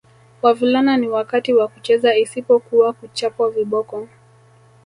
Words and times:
Wavulana 0.41 0.97
ni 0.97 1.07
wakati 1.07 1.53
wa 1.53 1.67
kucheza 1.67 2.17
isipokuwa 2.17 2.93
kuchapwa 2.93 3.49
viboko 3.51 4.07